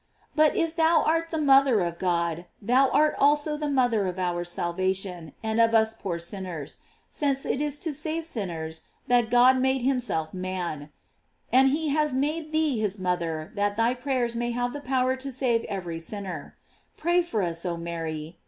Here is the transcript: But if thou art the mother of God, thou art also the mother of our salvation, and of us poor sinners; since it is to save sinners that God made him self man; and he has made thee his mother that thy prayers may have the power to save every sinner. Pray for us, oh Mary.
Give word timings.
But 0.35 0.55
if 0.55 0.75
thou 0.75 1.03
art 1.05 1.29
the 1.29 1.37
mother 1.37 1.81
of 1.81 1.99
God, 1.99 2.45
thou 2.59 2.89
art 2.89 3.13
also 3.19 3.55
the 3.55 3.69
mother 3.69 4.07
of 4.07 4.17
our 4.17 4.43
salvation, 4.43 5.33
and 5.43 5.61
of 5.61 5.75
us 5.75 5.93
poor 5.93 6.17
sinners; 6.17 6.79
since 7.07 7.45
it 7.45 7.61
is 7.61 7.77
to 7.77 7.93
save 7.93 8.25
sinners 8.25 8.87
that 9.05 9.29
God 9.29 9.59
made 9.59 9.83
him 9.83 9.99
self 9.99 10.33
man; 10.33 10.89
and 11.53 11.69
he 11.69 11.89
has 11.89 12.15
made 12.15 12.51
thee 12.51 12.79
his 12.79 12.97
mother 12.97 13.51
that 13.53 13.77
thy 13.77 13.93
prayers 13.93 14.35
may 14.35 14.49
have 14.49 14.73
the 14.73 14.81
power 14.81 15.15
to 15.17 15.31
save 15.31 15.65
every 15.65 15.99
sinner. 15.99 16.57
Pray 16.97 17.21
for 17.21 17.43
us, 17.43 17.63
oh 17.63 17.77
Mary. 17.77 18.39